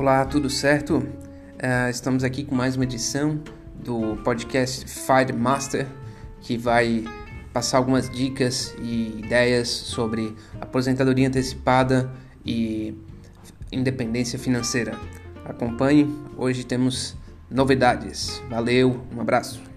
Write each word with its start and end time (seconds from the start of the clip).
Olá, 0.00 0.24
tudo 0.24 0.48
certo? 0.48 0.96
Uh, 0.96 1.90
estamos 1.90 2.24
aqui 2.24 2.42
com 2.42 2.54
mais 2.54 2.74
uma 2.74 2.84
edição 2.84 3.38
do 3.84 4.16
podcast 4.24 4.86
Fire 4.86 5.30
Master, 5.30 5.86
que 6.40 6.56
vai 6.56 7.04
passar 7.52 7.76
algumas 7.76 8.08
dicas 8.08 8.74
e 8.80 9.18
ideias 9.18 9.68
sobre 9.68 10.34
aposentadoria 10.58 11.28
antecipada 11.28 12.10
e 12.46 12.94
independência 13.70 14.38
financeira. 14.38 14.98
Acompanhe, 15.44 16.08
hoje 16.34 16.64
temos 16.64 17.14
novidades. 17.50 18.42
Valeu, 18.48 19.02
um 19.14 19.20
abraço. 19.20 19.69